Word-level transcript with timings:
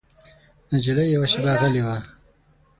نجلۍ 0.73 1.05
يوه 1.13 1.27
شېبه 1.31 1.51
غلې 1.61 1.81
وه. 1.87 1.97